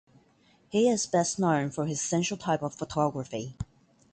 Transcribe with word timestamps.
He 0.67 0.89
is 0.89 1.05
best 1.05 1.37
known 1.37 1.69
for 1.69 1.85
his 1.85 2.01
sensual 2.01 2.39
type 2.39 2.63
of 2.63 2.73
photography. 2.73 3.55